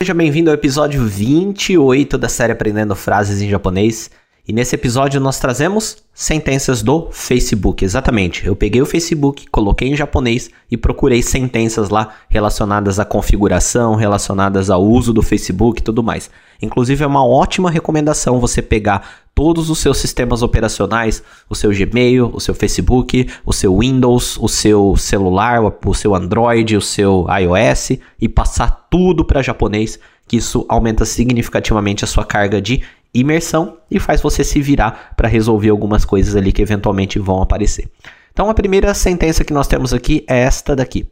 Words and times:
Seja 0.00 0.14
bem-vindo 0.14 0.48
ao 0.48 0.54
episódio 0.54 1.04
28 1.04 2.16
da 2.16 2.26
série 2.26 2.54
Aprendendo 2.54 2.96
Frases 2.96 3.42
em 3.42 3.50
Japonês. 3.50 4.10
E 4.46 4.52
nesse 4.52 4.74
episódio 4.74 5.20
nós 5.20 5.38
trazemos 5.38 5.98
sentenças 6.12 6.82
do 6.82 7.08
Facebook. 7.12 7.84
Exatamente. 7.84 8.46
Eu 8.46 8.56
peguei 8.56 8.82
o 8.82 8.86
Facebook, 8.86 9.46
coloquei 9.50 9.88
em 9.88 9.96
japonês 9.96 10.50
e 10.70 10.76
procurei 10.76 11.22
sentenças 11.22 11.88
lá 11.88 12.14
relacionadas 12.28 12.98
à 12.98 13.04
configuração, 13.04 13.94
relacionadas 13.94 14.70
ao 14.70 14.84
uso 14.84 15.12
do 15.12 15.22
Facebook 15.22 15.80
e 15.80 15.84
tudo 15.84 16.02
mais. 16.02 16.30
Inclusive 16.60 17.04
é 17.04 17.06
uma 17.06 17.24
ótima 17.24 17.70
recomendação 17.70 18.40
você 18.40 18.60
pegar 18.60 19.08
todos 19.34 19.70
os 19.70 19.78
seus 19.78 19.98
sistemas 19.98 20.42
operacionais, 20.42 21.22
o 21.48 21.54
seu 21.54 21.70
Gmail, 21.70 22.30
o 22.34 22.40
seu 22.40 22.54
Facebook, 22.54 23.28
o 23.44 23.52
seu 23.52 23.78
Windows, 23.78 24.36
o 24.38 24.48
seu 24.48 24.96
celular, 24.96 25.60
o 25.62 25.94
seu 25.94 26.14
Android, 26.14 26.76
o 26.76 26.82
seu 26.82 27.26
iOS 27.40 27.98
e 28.20 28.28
passar 28.28 28.88
tudo 28.90 29.24
para 29.24 29.40
japonês, 29.40 29.98
que 30.28 30.36
isso 30.36 30.66
aumenta 30.68 31.04
significativamente 31.04 32.04
a 32.04 32.06
sua 32.06 32.24
carga 32.24 32.60
de 32.60 32.82
imersão 33.14 33.78
e 33.90 33.98
faz 33.98 34.20
você 34.20 34.44
se 34.44 34.60
virar 34.60 35.14
para 35.16 35.28
resolver 35.28 35.70
algumas 35.70 36.04
coisas 36.04 36.36
ali 36.36 36.52
que 36.52 36.62
eventualmente 36.62 37.18
vão 37.18 37.42
aparecer. 37.42 37.88
Então 38.32 38.48
a 38.48 38.54
primeira 38.54 38.94
sentença 38.94 39.44
que 39.44 39.52
nós 39.52 39.66
temos 39.66 39.92
aqui 39.92 40.24
é 40.28 40.40
esta 40.40 40.74
daqui. 40.76 41.08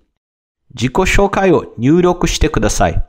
Jikoshoukai 0.75 1.53
o 1.53 1.73
nyuroku 1.79 2.27
kudasai. 2.53 3.03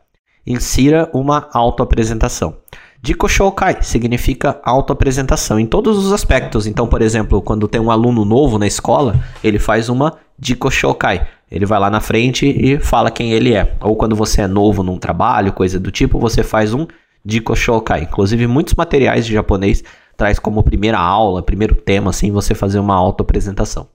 Insira 0.46 1.10
uma 1.14 1.50
autoapresentação. 1.54 2.58
Jikoshoukai 3.02 3.82
significa 3.82 4.60
autoapresentação 4.64 5.60
em 5.60 5.66
todos 5.66 5.98
os 5.98 6.12
aspectos. 6.12 6.66
Então, 6.66 6.88
por 6.88 7.02
exemplo, 7.02 7.42
quando 7.42 7.68
tem 7.68 7.80
um 7.80 7.92
aluno 7.92 8.26
novo 8.26 8.58
na 8.58 8.68
escola, 8.68 9.16
ele 9.44 9.60
faz 9.60 9.90
uma 9.90 10.18
Jikoshokai. 10.42 11.28
Ele 11.52 11.66
vai 11.66 11.80
lá 11.80 11.90
na 11.90 12.00
frente 12.00 12.46
e 12.46 12.80
fala 12.80 13.12
quem 13.12 13.32
ele 13.32 13.54
é. 13.54 13.76
Ou 13.82 13.96
quando 13.96 14.16
você 14.16 14.42
é 14.42 14.48
novo 14.48 14.84
num 14.84 14.98
trabalho, 14.98 15.54
coisa 15.54 15.80
do 15.80 15.92
tipo, 15.92 16.20
você 16.20 16.44
faz 16.44 16.74
um 16.74 16.88
Jiko 17.26 17.56
Shokai. 17.56 18.04
Inclusive, 18.04 18.48
muitos 18.48 18.74
materiais 18.74 19.26
de 19.26 19.34
japonês 19.34 19.84
traz 20.18 20.38
como 20.40 20.64
primeira 20.64 21.00
aula, 21.00 21.42
primeiro 21.42 21.76
tema, 21.76 22.10
assim, 22.10 22.32
você 22.32 22.54
fazer 22.54 22.80
uma 22.80 22.96
auto-apresentação. 22.96 23.90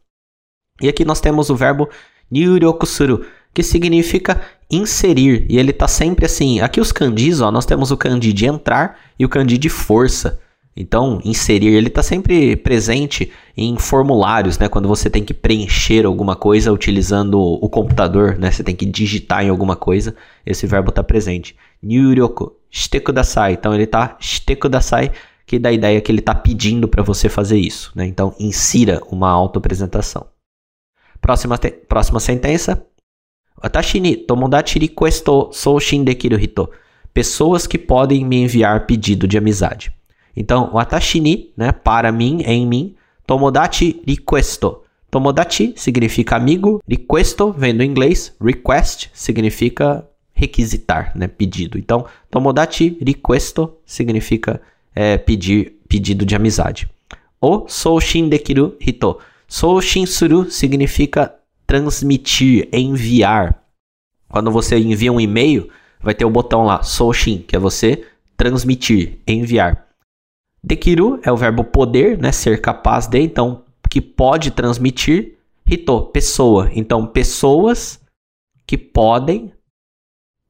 E 0.81 0.89
aqui 0.89 1.05
nós 1.05 1.21
temos 1.21 1.51
o 1.51 1.57
verbo 1.57 1.89
nyuryokusuru, 2.31 3.25
que 3.53 3.63
significa 3.63 4.41
inserir, 4.71 5.47
e 5.49 5.59
ele 5.59 5.73
tá 5.73 5.87
sempre 5.87 6.27
assim. 6.27 6.61
Aqui 6.61 6.81
os 6.81 6.91
kanjis, 6.91 7.41
ó, 7.41 7.51
nós 7.51 7.67
temos 7.67 7.91
o 7.91 7.97
kanji 7.97 8.33
de 8.33 8.47
entrar 8.47 8.99
e 9.19 9.25
o 9.25 9.29
kanji 9.29 9.57
de 9.59 9.69
força. 9.69 10.41
Então, 10.77 11.21
inserir, 11.25 11.69
ele 11.69 11.87
está 11.87 12.03
sempre 12.03 12.57
presente 12.57 13.31
em 13.57 13.77
formulários, 13.79 14.59
né? 14.59 14.69
Quando 14.69 14.89
você 14.89 15.09
tem 15.09 15.23
que 15.23 15.33
preencher 15.33 16.05
alguma 16.05 16.35
coisa 16.35 16.73
utilizando 16.73 17.41
o 17.41 17.69
computador, 17.69 18.37
né? 18.37 18.51
Você 18.51 18.65
tem 18.65 18.75
que 18.75 18.85
digitar 18.85 19.45
em 19.45 19.51
alguma 19.51 19.77
coisa, 19.77 20.17
esse 20.45 20.67
verbo 20.67 20.89
está 20.89 21.05
presente. 21.05 21.55
Nyuryoku, 21.81 22.57
shite 22.75 22.99
kudasai. 22.99 23.53
Então, 23.53 23.73
ele 23.73 23.85
está 23.85 24.17
shite 24.19 24.57
kudasai, 24.57 25.13
que 25.47 25.61
dá 25.61 25.69
a 25.69 25.73
ideia 25.73 26.01
que 26.01 26.11
ele 26.11 26.19
está 26.19 26.35
pedindo 26.35 26.89
para 26.89 27.05
você 27.05 27.29
fazer 27.29 27.57
isso, 27.57 27.93
né? 27.95 28.05
Então, 28.05 28.35
insira 28.39 29.01
uma 29.09 29.31
auto-apresentação. 29.31 30.27
Próxima, 31.21 31.57
próxima 31.89 32.19
sentença. 32.19 32.85
Watashi 33.63 34.01
ni 34.01 34.17
tomodachi 34.17 34.81
requesto 34.81 35.51
soushin 35.53 36.03
dekiru 36.03 36.39
hito. 36.39 36.69
Pessoas 37.15 37.67
que 37.67 37.79
podem 37.79 38.25
me 38.25 38.43
enviar 38.43 38.87
pedido 38.87 39.29
de 39.29 39.39
amizade. 39.39 39.93
Então, 40.37 40.71
watashi 40.75 41.21
ni, 41.21 41.53
né, 41.57 41.71
para 41.71 42.11
mim, 42.11 42.43
em 42.45 42.67
mim, 42.67 42.97
tomodachi 43.25 44.03
requesto. 44.05 44.83
Tomodachi 45.11 45.75
significa 45.77 46.35
amigo, 46.35 46.83
requesto 46.89 47.53
vem 47.53 47.77
do 47.77 47.85
inglês, 47.85 48.35
request 48.41 49.11
significa 49.15 50.05
requisitar, 50.35 51.13
né, 51.17 51.29
pedido. 51.29 51.79
Então, 51.79 52.05
tomodachi 52.31 52.99
requesto 53.01 53.73
significa 53.87 54.61
é, 54.95 55.17
pedir, 55.17 55.77
pedido 55.89 56.27
de 56.27 56.35
amizade. 56.35 56.89
O 57.41 57.69
soushin 57.69 58.29
dekiru 58.29 58.77
hito. 58.81 59.19
Soushin 59.47 60.07
suru 60.07 60.51
significa 60.51 61.35
transmitir, 61.67 62.69
enviar. 62.73 63.63
Quando 64.29 64.51
você 64.51 64.79
envia 64.79 65.13
um 65.13 65.21
e-mail, 65.21 65.69
vai 66.01 66.15
ter 66.15 66.25
o 66.25 66.31
botão 66.31 66.65
lá, 66.65 66.83
soushin, 66.83 67.45
que 67.47 67.55
é 67.55 67.59
você 67.59 68.05
transmitir, 68.37 69.19
enviar. 69.27 69.87
Dekiru 70.63 71.21
é 71.23 71.31
o 71.31 71.37
verbo 71.37 71.63
poder, 71.63 72.19
né? 72.19 72.33
Ser 72.33 72.61
capaz 72.61 73.07
de, 73.07 73.21
então, 73.21 73.63
que 73.89 74.01
pode 74.01 74.51
transmitir. 74.51 75.35
Hito, 75.67 76.03
pessoa. 76.07 76.71
Então, 76.75 77.07
pessoas 77.07 78.01
que 78.67 78.77
podem 78.77 79.53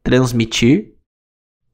transmitir 0.04 0.94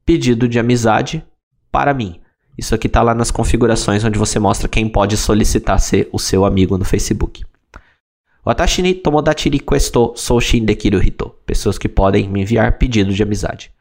pedido 0.05 0.47
de 0.47 0.57
amizade 0.57 1.23
para 1.71 1.93
mim. 1.93 2.19
Isso 2.57 2.73
aqui 2.73 2.87
está 2.87 3.01
lá 3.01 3.13
nas 3.13 3.29
configurações 3.29 4.03
onde 4.03 4.17
você 4.17 4.39
mostra 4.39 4.67
quem 4.67 4.89
pode 4.89 5.17
solicitar 5.17 5.79
ser 5.79 6.09
o 6.11 6.17
seu 6.17 6.45
amigo 6.45 6.77
no 6.77 6.85
Facebook. 6.85 7.43
Watashi 8.45 8.81
ni 8.81 8.93
tomodachi 8.95 9.49
requesto 9.49 10.13
soushin 10.15 10.65
dekiru 10.65 11.01
hito. 11.01 11.35
Pessoas 11.45 11.77
que 11.77 11.87
podem 11.87 12.27
me 12.27 12.41
enviar 12.41 12.77
pedido 12.77 13.13
de 13.13 13.21
amizade. 13.21 13.71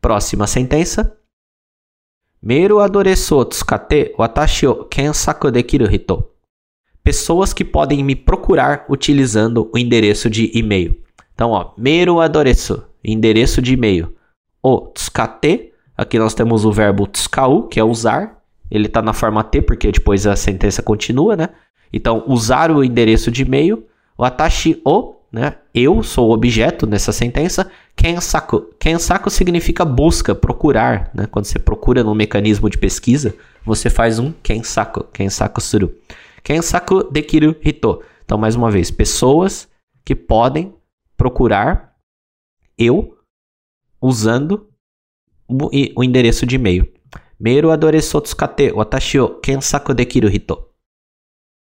Próxima 0.00 0.46
sentença. 0.46 1.16
Meru 2.40 2.78
adoreso 2.78 3.44
tsukate 3.46 4.14
watashi 4.18 4.66
o 4.66 4.84
kensaku 4.84 5.50
dekiru 5.50 5.92
hito. 5.92 6.30
Pessoas 7.02 7.52
que 7.52 7.64
podem 7.64 8.04
me 8.04 8.14
procurar 8.14 8.86
utilizando 8.88 9.70
o 9.74 9.78
endereço 9.78 10.30
de 10.30 10.50
e-mail. 10.54 11.02
Então, 11.34 11.50
ó, 11.50 11.72
meru 11.76 12.20
adoreso, 12.20 12.86
endereço 13.04 13.60
de 13.60 13.74
e-mail. 13.74 14.14
O 14.62 14.80
tsukate, 14.94 15.72
aqui 15.96 16.18
nós 16.18 16.34
temos 16.34 16.64
o 16.64 16.72
verbo 16.72 17.06
tsukau, 17.06 17.64
que 17.64 17.78
é 17.78 17.84
usar. 17.84 18.42
Ele 18.70 18.86
está 18.86 19.02
na 19.02 19.12
forma 19.12 19.44
T, 19.44 19.60
porque 19.62 19.92
depois 19.92 20.26
a 20.26 20.34
sentença 20.36 20.82
continua, 20.82 21.36
né? 21.36 21.50
Então, 21.92 22.24
usar 22.26 22.70
o 22.70 22.82
endereço 22.82 23.30
de 23.30 23.42
e-mail. 23.42 23.84
Watashi 24.18 24.80
o 24.84 25.14
né? 25.34 25.56
Eu 25.74 26.00
sou 26.04 26.28
o 26.28 26.32
objeto 26.32 26.86
nessa 26.86 27.10
sentença. 27.10 27.68
Kensaku. 27.96 28.68
Kensaku 28.78 29.28
significa 29.28 29.84
busca, 29.84 30.32
procurar. 30.32 31.10
Né? 31.12 31.26
Quando 31.26 31.46
você 31.46 31.58
procura 31.58 32.04
no 32.04 32.14
mecanismo 32.14 32.70
de 32.70 32.78
pesquisa, 32.78 33.34
você 33.64 33.90
faz 33.90 34.20
um 34.20 34.32
kensaku. 34.44 35.02
Kensaku 35.12 35.60
suru. 35.60 35.92
Kensaku 36.44 37.10
dekiru 37.10 37.56
hito. 37.64 38.00
Então, 38.24 38.38
mais 38.38 38.54
uma 38.54 38.70
vez, 38.70 38.92
pessoas 38.92 39.66
que 40.04 40.14
podem 40.14 40.72
procurar 41.16 41.93
eu 42.78 43.16
usando 44.00 44.68
o 45.48 46.04
endereço 46.04 46.46
de 46.46 46.56
e-mail. 46.56 46.90
Meru 47.38 47.70
adoreso 47.70 48.20
tsukate 48.20 48.72
watashi 48.72 49.18
o 49.18 49.40
kensaku 49.40 49.92
dekiru 49.92 50.28
hito. 50.28 50.68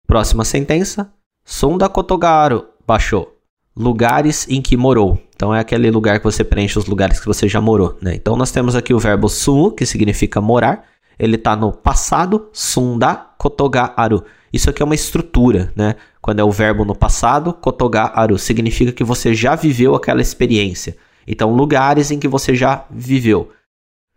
Próxima 0.08 0.46
sentença. 0.46 1.14
Sonda 1.44 1.88
kotogaru 1.88 2.68
baixou 2.86 3.38
lugares 3.78 4.48
em 4.50 4.62
que 4.62 4.76
morou. 4.76 5.22
Então 5.36 5.54
é 5.54 5.60
aquele 5.60 5.92
lugar 5.92 6.18
que 6.18 6.26
você 6.26 6.44
preenche 6.44 6.80
os 6.80 6.88
lugares 6.88 7.20
que 7.20 7.28
você 7.28 7.48
já 7.48 7.62
morou, 7.62 7.96
né? 8.02 8.16
Então 8.16 8.36
nós 8.36 8.52
temos 8.52 8.76
aqui 8.76 8.94
o 8.94 9.00
verbo 9.00 9.30
su, 9.30 9.72
que 9.72 9.86
significa 9.86 10.42
morar. 10.42 10.86
Ele 11.20 11.36
está 11.36 11.56
no 11.56 11.72
passado, 11.72 12.50
sunda 12.52 13.16
kotoga 13.16 13.94
aru. 13.96 14.24
Isso 14.52 14.70
aqui 14.70 14.82
é 14.82 14.86
uma 14.86 14.96
estrutura, 14.96 15.72
né? 15.76 15.96
Quando 16.22 16.40
é 16.40 16.44
o 16.44 16.52
verbo 16.52 16.86
no 16.86 16.96
passado, 16.96 17.54
kotoga 17.54 18.04
aru, 18.04 18.38
significa 18.38 18.92
que 18.92 19.04
você 19.04 19.34
já 19.34 19.56
viveu 19.56 19.96
aquela 19.96 20.22
experiência. 20.22 20.96
Então 21.28 21.54
lugares 21.54 22.12
em 22.12 22.20
que 22.20 22.28
você 22.28 22.56
já 22.56 22.86
viveu. 22.90 23.52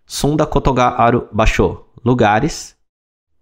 Sunda 0.07 0.47
kotoga 0.47 0.85
aru 0.85 1.29
basho, 1.33 1.85
lugares 2.05 2.77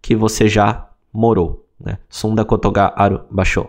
que 0.00 0.15
você 0.15 0.48
já 0.48 0.88
morou, 1.12 1.66
né? 1.78 1.98
Sunda 2.09 2.44
kotoga 2.44 2.93
aru 2.97 3.21
basho. 3.31 3.69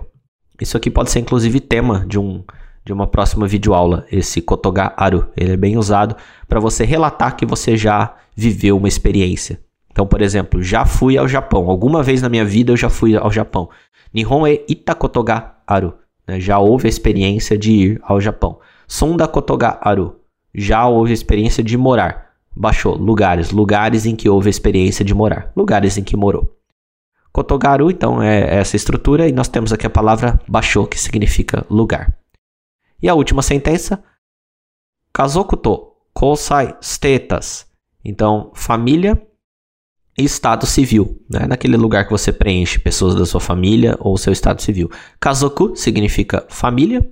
Isso 0.60 0.76
aqui 0.76 0.90
pode 0.90 1.12
ser 1.12 1.20
inclusive 1.20 1.60
tema 1.60 2.06
de 2.06 2.20
um 2.20 2.44
de 2.90 2.94
uma 2.94 3.06
próxima 3.06 3.48
videoaula, 3.48 4.08
esse 4.12 4.42
Kotoga 4.42 4.94
Aru. 4.98 5.28
Ele 5.38 5.54
é 5.54 5.58
bem 5.58 5.78
usado 5.78 6.16
para 6.48 6.60
você 6.60 6.84
relatar 6.84 7.36
que 7.36 7.46
você 7.46 7.78
já 7.78 8.16
viveu 8.36 8.78
uma 8.78 8.88
experiência. 8.88 9.60
Então, 10.00 10.08
por 10.08 10.22
exemplo, 10.22 10.64
já 10.64 10.86
fui 10.86 11.18
ao 11.18 11.28
Japão. 11.28 11.70
Alguma 11.70 12.02
vez 12.02 12.22
na 12.22 12.30
minha 12.30 12.46
vida 12.46 12.72
eu 12.72 12.78
já 12.78 12.90
fui 12.90 13.18
ao 13.18 13.30
Japão. 13.30 13.70
Nihon 14.14 14.48
e 14.48 14.64
ita 14.66 14.96
Kotoga 14.96 15.56
Aru. 15.68 15.94
Né? 16.26 16.40
Já 16.40 16.58
houve 16.58 16.88
a 16.88 16.90
experiência 16.90 17.58
de 17.58 17.74
ir 17.74 18.00
ao 18.02 18.22
Japão. 18.22 18.60
Sonda 18.88 19.28
Kotoga 19.28 19.78
Aru. 19.82 20.16
Já 20.56 20.88
houve 20.88 21.12
a 21.12 21.14
experiência 21.14 21.62
de 21.62 21.78
morar. 21.78 22.30
Baixou 22.56 22.96
lugares, 22.96 23.52
lugares 23.52 24.06
em 24.06 24.16
que 24.16 24.30
houve 24.30 24.48
a 24.48 24.50
experiência 24.50 25.04
de 25.04 25.14
morar, 25.14 25.52
lugares 25.54 25.98
em 25.98 26.04
que 26.04 26.16
morou. 26.16 26.58
Kotogaru, 27.34 27.92
então, 27.92 28.24
é 28.24 28.56
essa 28.56 28.78
estrutura, 28.78 29.28
e 29.28 29.34
nós 29.34 29.50
temos 29.50 29.74
aqui 29.74 29.86
a 29.86 29.90
palavra 29.90 30.40
basho, 30.48 30.88
que 30.88 30.98
significa 30.98 31.66
lugar. 31.70 32.16
E 33.02 33.10
a 33.10 33.14
última 33.14 33.42
sentença, 33.42 34.02
kazoku 35.14 35.58
to 35.58 35.92
kosai 36.14 36.74
status. 36.82 37.68
Então, 38.04 38.52
família 38.56 39.22
estado 40.24 40.66
civil, 40.66 41.20
né? 41.30 41.46
naquele 41.48 41.78
lugar 41.78 42.06
que 42.06 42.12
você 42.12 42.32
preenche 42.32 42.80
pessoas 42.80 43.16
da 43.16 43.26
sua 43.26 43.40
família 43.40 43.96
ou 44.00 44.18
seu 44.18 44.34
estado 44.34 44.62
civil. 44.62 44.90
Kazoku 45.20 45.76
significa 45.76 46.46
família, 46.50 47.08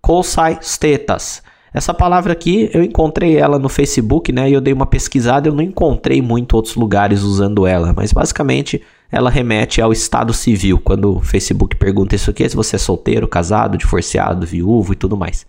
kosai 0.00 0.58
status 0.60 1.42
Essa 1.72 1.94
palavra 1.94 2.32
aqui, 2.32 2.70
eu 2.74 2.82
encontrei 2.82 3.36
ela 3.36 3.58
no 3.58 3.68
Facebook, 3.68 4.32
né? 4.32 4.50
E 4.50 4.52
eu 4.52 4.60
dei 4.60 4.74
uma 4.74 4.86
pesquisada, 4.86 5.48
eu 5.48 5.54
não 5.54 5.62
encontrei 5.62 6.20
muito 6.20 6.54
outros 6.54 6.74
lugares 6.74 7.22
usando 7.22 7.66
ela, 7.66 7.92
mas 7.94 8.12
basicamente 8.12 8.82
ela 9.10 9.30
remete 9.30 9.80
ao 9.80 9.92
estado 9.92 10.32
civil. 10.32 10.78
Quando 10.78 11.16
o 11.16 11.20
Facebook 11.20 11.76
pergunta 11.76 12.14
isso 12.14 12.30
aqui, 12.30 12.44
é 12.44 12.48
se 12.48 12.56
você 12.56 12.76
é 12.76 12.78
solteiro, 12.78 13.28
casado, 13.28 13.78
divorciado, 13.78 14.46
viúvo 14.46 14.92
e 14.92 14.96
tudo 14.96 15.16
mais. 15.16 15.46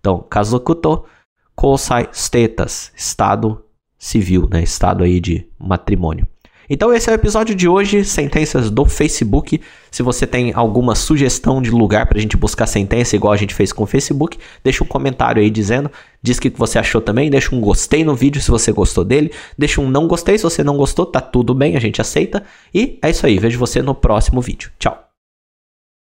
Então, 0.00 0.24
kazokuto 0.30 1.04
kosai 1.54 2.08
status, 2.12 2.92
estado 2.94 3.62
civil, 3.98 4.48
né? 4.50 4.62
Estado 4.62 5.02
aí 5.02 5.18
de 5.18 5.46
matrimônio. 5.58 6.26
Então 6.68 6.92
esse 6.92 7.08
é 7.08 7.12
o 7.12 7.14
episódio 7.14 7.54
de 7.54 7.68
hoje, 7.68 8.04
sentenças 8.04 8.70
do 8.70 8.84
Facebook. 8.84 9.60
Se 9.90 10.02
você 10.02 10.26
tem 10.26 10.52
alguma 10.54 10.94
sugestão 10.94 11.62
de 11.62 11.70
lugar 11.70 12.06
para 12.06 12.18
a 12.18 12.20
gente 12.20 12.36
buscar 12.36 12.66
sentença, 12.66 13.16
igual 13.16 13.32
a 13.32 13.36
gente 13.36 13.54
fez 13.54 13.72
com 13.72 13.84
o 13.84 13.86
Facebook, 13.86 14.38
deixa 14.62 14.82
um 14.82 14.86
comentário 14.86 15.40
aí 15.40 15.48
dizendo, 15.48 15.90
diz 16.22 16.38
o 16.38 16.40
que 16.40 16.50
você 16.50 16.78
achou 16.78 17.00
também, 17.00 17.30
deixa 17.30 17.54
um 17.54 17.60
gostei 17.60 18.04
no 18.04 18.14
vídeo 18.14 18.40
se 18.42 18.50
você 18.50 18.72
gostou 18.72 19.04
dele, 19.04 19.32
deixa 19.56 19.80
um 19.80 19.88
não 19.88 20.06
gostei 20.06 20.36
se 20.36 20.44
você 20.44 20.62
não 20.64 20.76
gostou, 20.76 21.06
tá 21.06 21.20
tudo 21.20 21.54
bem, 21.54 21.76
a 21.76 21.80
gente 21.80 22.00
aceita. 22.00 22.42
E 22.74 22.98
é 23.00 23.10
isso 23.10 23.24
aí, 23.24 23.38
vejo 23.38 23.58
você 23.58 23.80
no 23.80 23.94
próximo 23.94 24.40
vídeo. 24.40 24.70
Tchau! 24.78 25.05